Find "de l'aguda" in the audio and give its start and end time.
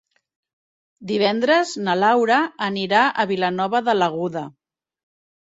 3.91-4.47